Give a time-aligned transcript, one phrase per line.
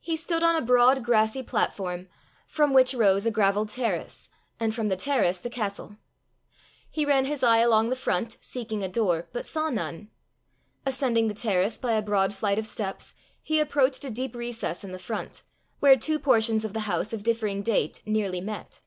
[0.00, 2.08] He stood on a broad grassy platform,
[2.46, 5.98] from which rose a gravelled terrace, and from the terrace the castle.
[6.88, 10.08] He ran his eye along the front seeking a door but saw none.
[10.86, 13.12] Ascending the terrace by a broad flight of steps,
[13.42, 15.42] he approached a deep recess in the front,
[15.78, 18.80] where two portions of the house of differing date nearly met.